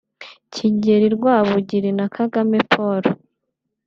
[0.53, 3.03] Kigeli Rwabugili na Kagame Paul